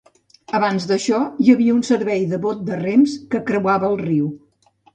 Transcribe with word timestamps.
Abans 0.59 0.87
d"això, 0.91 1.19
hi 1.47 1.53
havia 1.55 1.75
un 1.75 1.85
servei 1.91 2.25
de 2.33 2.41
bot 2.47 2.65
de 2.73 2.81
rems 2.81 3.17
que 3.35 3.45
creuava 3.53 3.95
el 3.95 4.05
riu. 4.05 4.35